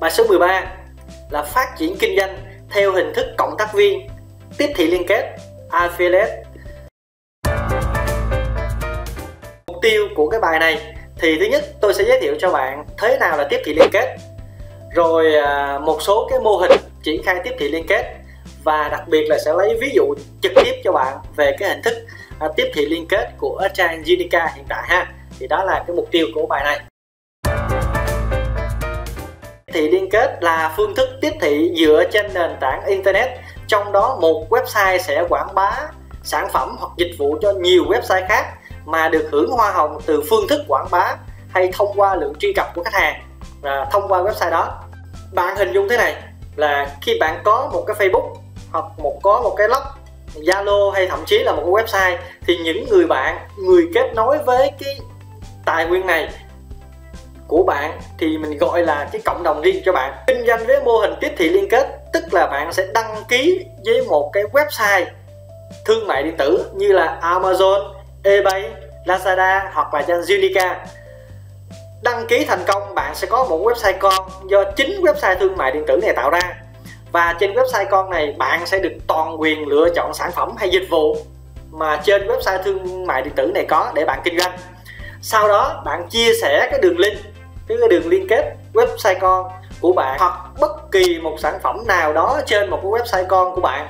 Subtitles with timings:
[0.00, 0.64] bài số 13
[1.30, 2.38] là phát triển kinh doanh
[2.70, 4.08] theo hình thức cộng tác viên.
[4.58, 5.36] Tiếp thị liên kết,
[5.70, 6.42] affiliate.
[9.66, 12.84] Mục tiêu của cái bài này thì thứ nhất tôi sẽ giới thiệu cho bạn
[12.98, 14.16] thế nào là tiếp thị liên kết.
[14.94, 16.72] Rồi à, một số cái mô hình
[17.02, 18.14] triển khai tiếp thị liên kết
[18.64, 21.82] và đặc biệt là sẽ lấy ví dụ trực tiếp cho bạn về cái hình
[21.82, 21.94] thức
[22.38, 25.12] à, tiếp thị liên kết của trang Unica hiện tại ha.
[25.38, 26.80] Thì đó là cái mục tiêu của bài này
[29.72, 33.28] thị liên kết là phương thức tiếp thị dựa trên nền tảng internet.
[33.66, 35.70] Trong đó, một website sẽ quảng bá
[36.22, 38.46] sản phẩm hoặc dịch vụ cho nhiều website khác
[38.84, 41.16] mà được hưởng hoa hồng từ phương thức quảng bá
[41.48, 43.22] hay thông qua lượng truy cập của khách hàng
[43.60, 44.82] và thông qua website đó.
[45.32, 46.14] Bạn hình dung thế này,
[46.56, 48.34] là khi bạn có một cái Facebook
[48.72, 49.82] hoặc một, có một cái blog,
[50.34, 54.38] Zalo hay thậm chí là một cái website, thì những người bạn, người kết nối
[54.38, 55.00] với cái
[55.64, 56.28] tài nguyên này
[57.48, 60.14] của bạn thì mình gọi là cái cộng đồng riêng cho bạn.
[60.26, 63.64] Kinh doanh với mô hình tiếp thị liên kết tức là bạn sẽ đăng ký
[63.84, 65.04] với một cái website
[65.84, 67.92] thương mại điện tử như là Amazon,
[68.24, 68.70] eBay,
[69.04, 70.86] Lazada hoặc là trên Unica.
[72.02, 75.72] Đăng ký thành công bạn sẽ có một website con do chính website thương mại
[75.72, 76.56] điện tử này tạo ra.
[77.12, 80.70] Và trên website con này bạn sẽ được toàn quyền lựa chọn sản phẩm hay
[80.70, 81.16] dịch vụ
[81.70, 84.58] mà trên website thương mại điện tử này có để bạn kinh doanh.
[85.22, 87.18] Sau đó bạn chia sẻ cái đường link
[87.68, 92.12] cái đường liên kết website con của bạn hoặc bất kỳ một sản phẩm nào
[92.12, 93.88] đó trên một cái website con của bạn.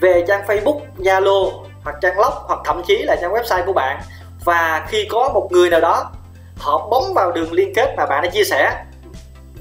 [0.00, 4.00] Về trang Facebook, Zalo hoặc trang blog hoặc thậm chí là trang website của bạn.
[4.44, 6.10] Và khi có một người nào đó
[6.56, 8.84] họ bấm vào đường liên kết mà bạn đã chia sẻ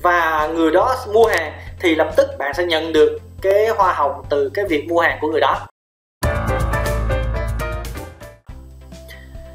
[0.01, 4.23] và người đó mua hàng thì lập tức bạn sẽ nhận được cái hoa hồng
[4.29, 5.67] từ cái việc mua hàng của người đó.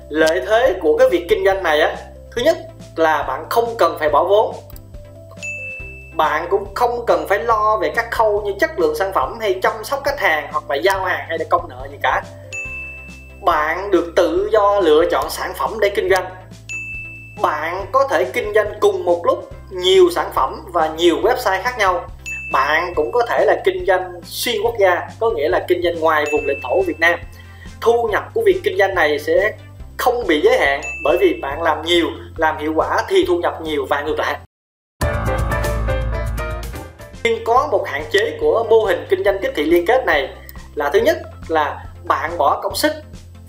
[0.08, 1.96] Lợi thế của cái việc kinh doanh này á
[2.36, 2.56] thứ nhất
[2.98, 4.54] là bạn không cần phải bỏ vốn.
[6.16, 9.58] Bạn cũng không cần phải lo về các khâu như chất lượng sản phẩm hay
[9.62, 12.22] chăm sóc khách hàng hoặc là giao hàng hay là công nợ gì cả.
[13.40, 16.24] Bạn được tự do lựa chọn sản phẩm để kinh doanh.
[17.42, 21.78] Bạn có thể kinh doanh cùng một lúc nhiều sản phẩm và nhiều website khác
[21.78, 22.04] nhau.
[22.52, 26.00] Bạn cũng có thể là kinh doanh xuyên quốc gia, có nghĩa là kinh doanh
[26.00, 27.20] ngoài vùng lãnh thổ Việt Nam.
[27.80, 29.52] Thu nhập của việc kinh doanh này sẽ
[29.98, 33.62] không bị giới hạn bởi vì bạn làm nhiều, làm hiệu quả thì thu nhập
[33.62, 34.38] nhiều và ngược lại.
[37.24, 40.28] Nhưng có một hạn chế của mô hình kinh doanh tiếp thị liên kết này
[40.74, 42.92] là thứ nhất là bạn bỏ công sức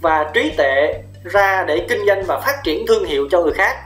[0.02, 0.94] và trí tuệ
[1.24, 3.78] ra để kinh doanh và phát triển thương hiệu cho người khác.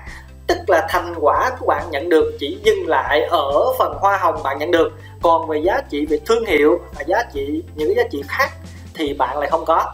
[0.47, 4.44] Tức là thành quả của bạn nhận được chỉ dừng lại ở phần hoa hồng
[4.44, 4.91] bạn nhận được.
[5.22, 8.50] Còn về giá trị về thương hiệu và giá trị, những giá trị khác
[8.94, 9.94] thì bạn lại không có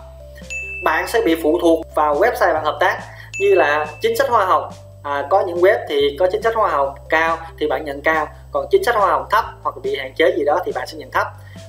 [0.84, 3.00] bạn sẽ bị phụ thuộc vào website bạn hợp tác
[3.40, 4.72] như là chính sách hoa hồng.
[5.03, 8.28] À, có những web thì có chính sách hoa hồng cao thì bạn nhận cao
[8.51, 10.97] còn chính sách hoa hồng thấp hoặc bị hạn chế gì đó thì bạn sẽ
[10.97, 11.28] nhận thấp.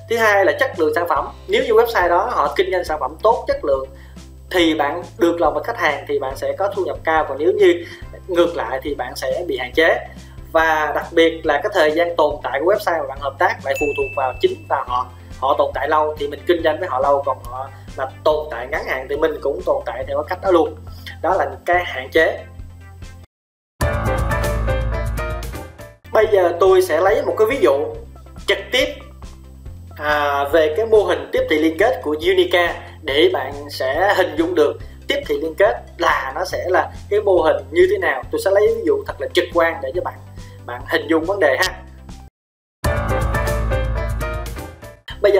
[0.09, 1.27] Thứ hai là chất lượng sản phẩm.
[1.47, 3.85] Nếu như website đó họ kinh doanh sản phẩm tốt chất lượng
[4.51, 7.37] thì bạn được lòng với khách hàng thì bạn sẽ có thu nhập cao còn
[7.37, 7.85] nếu như
[8.27, 10.07] ngược lại thì bạn sẽ bị hạn chế.
[10.51, 13.55] Và đặc biệt là cái thời gian tồn tại của website mà bạn hợp tác
[13.65, 15.07] lại phụ thuộc vào chính và họ
[15.39, 18.47] họ tồn tại lâu thì mình kinh doanh với họ lâu còn họ mà tồn
[18.51, 20.75] tại ngắn hạn thì mình cũng tồn tại theo cái cách đó luôn.
[21.21, 22.45] Đó là cái hạn chế.
[26.13, 27.71] Bây giờ tôi sẽ lấy một cái ví dụ
[28.47, 28.85] trực tiếp
[29.97, 34.35] à, về cái mô hình tiếp thị liên kết của Unica để bạn sẽ hình
[34.37, 37.97] dung được tiếp thị liên kết là nó sẽ là cái mô hình như thế
[37.97, 38.23] nào.
[38.31, 40.19] Tôi sẽ lấy ví dụ thật là trực quan để cho bạn
[40.65, 41.81] bạn hình dung vấn đề ha.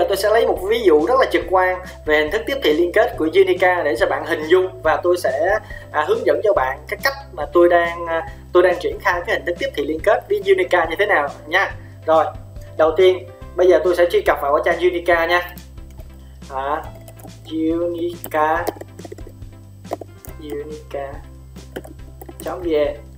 [0.02, 2.58] Giờ tôi sẽ lấy một ví dụ rất là trực quan về hình thức tiếp
[2.64, 5.60] thị liên kết của Unica để cho bạn hình dung và tôi sẽ
[5.92, 9.22] à, hướng dẫn cho bạn cái cách mà tôi đang à, tôi đang triển khai
[9.26, 11.72] cái hình thức tiếp thị liên kết với Unica như thế nào nha.
[12.06, 12.26] Rồi,
[12.78, 15.56] đầu tiên bây giờ tôi sẽ truy cập vào trang Unica nha.
[16.50, 16.84] À,
[17.52, 18.66] Unica
[22.42, 23.11] unica.vn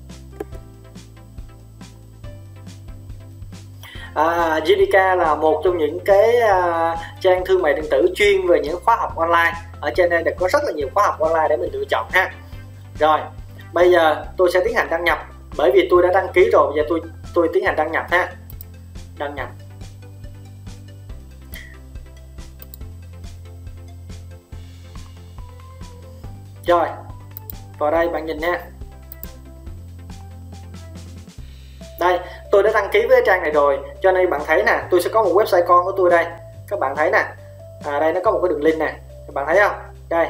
[4.13, 8.60] À, Unica là một trong những cái à, trang thương mại điện tử chuyên về
[8.60, 9.54] những khóa học online.
[9.81, 12.31] Ở trên đây có rất là nhiều khóa học online để mình lựa chọn ha.
[13.00, 13.19] Rồi
[13.74, 15.27] bây giờ tôi sẽ tiến hành đăng nhập.
[15.57, 17.01] Bởi vì tôi đã đăng ký rồi bây giờ tôi
[17.33, 18.33] tôi tiến hành đăng nhập ha.
[19.18, 19.50] Đăng nhập.
[26.66, 26.88] Rồi
[27.80, 28.62] vào đây bạn nhìn nha.
[32.00, 32.19] Đây
[32.54, 35.10] tôi đã đăng ký với trang này rồi cho nên bạn thấy nè tôi sẽ
[35.10, 36.26] có một website con của tôi đây.
[36.68, 37.26] Các bạn thấy nè.
[37.86, 38.94] À, đây nó có một cái đường link nè.
[39.28, 39.76] Các bạn thấy không?
[40.10, 40.28] Đây.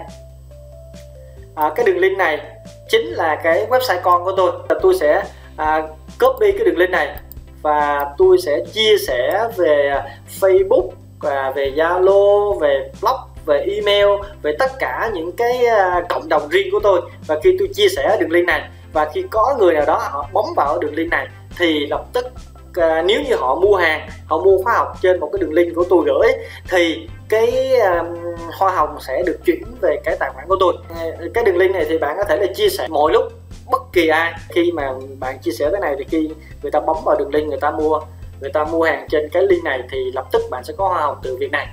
[1.56, 2.42] À, cái đường link này
[2.90, 4.52] chính là cái website con của tôi.
[4.82, 5.24] Tôi sẽ
[5.58, 5.88] à,
[6.20, 7.18] copy cái đường link này
[7.62, 9.94] và tôi sẽ chia sẻ về
[10.42, 10.90] Facebook
[11.20, 14.08] và về Zalo về blog về email
[14.42, 17.02] về tất cả những cái à, cộng đồng riêng của tôi.
[17.28, 20.30] Và khi tôi chia sẻ đường link này và khi có người nào đó họ
[20.34, 22.26] bấm vào đường link này thì lập tức
[22.74, 25.76] à, nếu như họ mua hàng họ mua khóa học trên một cái đường link
[25.76, 26.32] của tôi gửi
[26.70, 28.06] thì cái um,
[28.58, 30.74] hoa hồng sẽ được chuyển về cái tài khoản của tôi.
[30.90, 33.24] À, cái đường link này thì bạn có thể là chia sẻ mọi lúc
[33.72, 34.34] bất kỳ ai.
[34.50, 36.30] Khi mà bạn chia sẻ cái này thì khi
[36.62, 38.00] người ta bấm vào đường link người ta mua
[38.42, 41.02] người ta mua hàng trên cái link này thì lập tức bạn sẽ có hoa
[41.02, 41.68] hồng từ việc này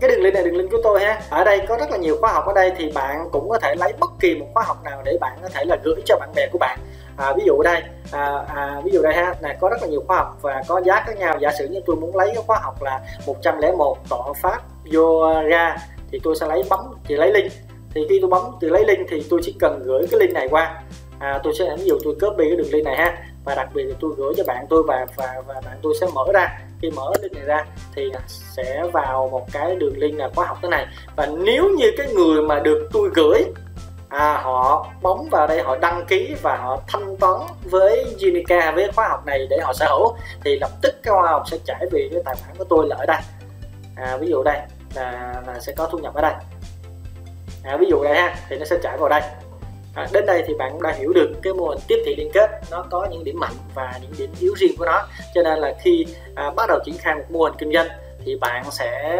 [0.00, 1.20] cái đường link này đường link của tôi ha.
[1.30, 3.74] Ở đây có rất là nhiều khóa học ở đây thì bạn cũng có thể
[3.74, 6.28] lấy bất kỳ một khóa học nào để bạn có thể là gửi cho bạn
[6.34, 6.78] bè của bạn.
[7.16, 9.34] À, ví dụ đây à, à, ví dụ đây ha.
[9.40, 11.38] Này có rất là nhiều khóa học và có giá khác nhau.
[11.40, 14.62] Giả sử như tôi muốn lấy cái khóa học là 101 tọa pháp
[14.94, 15.76] yoga
[16.10, 17.52] thì tôi sẽ lấy bấm thì lấy link.
[17.94, 20.48] Thì khi tôi bấm từ lấy link thì tôi chỉ cần gửi cái link này
[20.50, 20.82] qua.
[21.18, 23.16] À, tôi sẽ ví dụ tôi copy cái đường link này ha
[23.48, 26.06] và đặc biệt là tôi gửi cho bạn tôi và và và bạn tôi sẽ
[26.14, 26.58] mở ra.
[26.82, 27.64] Khi mở link này ra
[27.94, 30.86] thì sẽ vào một cái đường link là khóa học thế này.
[31.16, 33.44] Và nếu như cái người mà được tôi gửi
[34.08, 38.90] à, họ bấm vào đây họ đăng ký và họ thanh toán với Unica với
[38.96, 41.86] khóa học này để họ sở hữu thì lập tức cái khóa học sẽ trải
[41.90, 43.20] về cái tài khoản của tôi là ở đây.
[43.96, 44.58] À, ví dụ đây
[44.94, 46.34] là, là sẽ có thu nhập ở đây.
[47.64, 49.22] À, ví dụ đây ha thì nó sẽ chảy vào đây
[49.98, 52.30] à, đến đây thì bạn cũng đã hiểu được cái mô hình tiếp thị liên
[52.32, 55.06] kết nó có những điểm mạnh và những điểm yếu riêng của nó.
[55.34, 57.88] Cho nên là khi à, bắt đầu triển khai một mô hình kinh doanh
[58.28, 59.16] thì bạn sẽ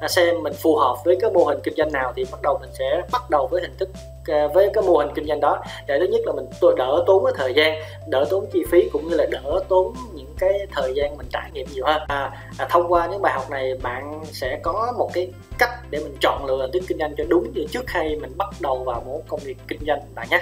[0.00, 2.58] à, xem mình phù hợp với cái mô hình kinh doanh nào thì bắt đầu
[2.60, 3.88] mình sẽ bắt đầu với hình thức
[4.26, 5.62] à, với cái mô hình kinh doanh đó.
[5.86, 6.46] Để thứ nhất là mình
[6.76, 10.34] đỡ tốn cái thời gian đỡ tốn chi phí cũng như là đỡ tốn những
[10.38, 12.02] cái thời gian mình trải nghiệm nhiều hơn.
[12.08, 15.98] À, à, thông qua những bài học này bạn sẽ có một cái cách để
[15.98, 18.84] mình chọn lựa hình thức kinh doanh cho đúng như trước khi mình bắt đầu
[18.84, 20.40] vào một công việc kinh doanh bạn nhé.